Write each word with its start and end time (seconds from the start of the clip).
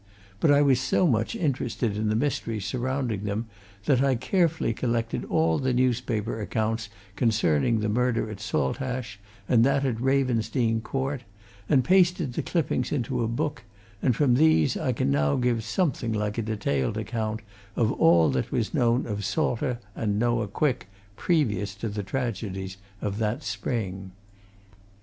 But 0.39 0.49
I 0.49 0.63
was 0.63 0.79
so 0.79 1.05
much 1.05 1.35
interested 1.35 1.95
in 1.95 2.09
the 2.09 2.15
mystery 2.15 2.59
surrounding 2.59 3.23
them 3.25 3.45
that 3.85 4.01
I 4.01 4.15
carefully 4.15 4.73
collected 4.73 5.23
all 5.25 5.59
the 5.59 5.73
newspaper 5.75 6.41
accounts 6.41 6.89
concerning 7.15 7.81
the 7.81 7.87
murder 7.87 8.27
at 8.31 8.39
Saltash 8.39 9.19
and 9.47 9.63
that 9.63 9.85
at 9.85 10.01
Ravensdene 10.01 10.81
Court, 10.81 11.21
and 11.69 11.83
pasted 11.83 12.33
the 12.33 12.41
clippings 12.41 12.91
into 12.91 13.23
a 13.23 13.27
book, 13.27 13.63
and 14.01 14.15
from 14.15 14.33
these 14.33 14.75
I 14.75 14.91
can 14.91 15.11
now 15.11 15.35
give 15.35 15.63
something 15.63 16.11
like 16.13 16.39
a 16.39 16.41
detailed 16.41 16.97
account 16.97 17.41
of 17.75 17.91
all 17.91 18.31
that 18.31 18.51
was 18.51 18.73
known 18.73 19.05
of 19.05 19.23
Salter 19.23 19.77
and 19.95 20.17
Noah 20.17 20.47
Quick 20.47 20.87
previous 21.15 21.75
to 21.75 21.87
the 21.89 22.01
tragedies 22.01 22.77
of 23.03 23.19
that 23.19 23.43
spring. 23.43 24.13